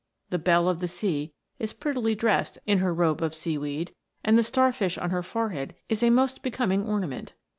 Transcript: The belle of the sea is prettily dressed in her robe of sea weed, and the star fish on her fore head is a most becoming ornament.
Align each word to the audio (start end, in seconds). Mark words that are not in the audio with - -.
The 0.31 0.39
belle 0.39 0.67
of 0.67 0.79
the 0.79 0.87
sea 0.87 1.31
is 1.59 1.73
prettily 1.73 2.15
dressed 2.15 2.57
in 2.65 2.79
her 2.79 2.91
robe 2.91 3.21
of 3.21 3.35
sea 3.35 3.59
weed, 3.59 3.93
and 4.23 4.35
the 4.35 4.41
star 4.41 4.71
fish 4.71 4.97
on 4.97 5.11
her 5.11 5.21
fore 5.21 5.49
head 5.49 5.75
is 5.89 6.01
a 6.01 6.09
most 6.09 6.41
becoming 6.41 6.87
ornament. 6.87 7.33